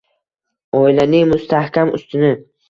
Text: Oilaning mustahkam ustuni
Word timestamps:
Oilaning 0.79 1.27
mustahkam 1.33 1.93
ustuni 1.99 2.33